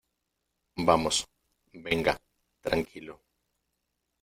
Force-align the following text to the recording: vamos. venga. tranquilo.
vamos. 0.87 1.15
venga. 1.73 2.19
tranquilo. 2.59 3.21